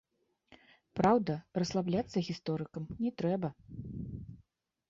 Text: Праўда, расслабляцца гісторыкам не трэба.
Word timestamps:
Праўда, 0.99 1.33
расслабляцца 1.63 2.25
гісторыкам 2.31 2.83
не 3.05 3.11
трэба. 3.21 3.49